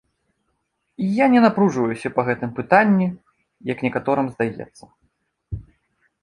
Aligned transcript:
Я 1.17 1.25
не 1.33 1.39
напружваюся 1.45 2.11
па 2.15 2.21
гэтым 2.29 2.49
пытанні, 2.61 3.07
як 3.73 3.85
некаторым 3.89 4.27
здаецца. 4.33 4.83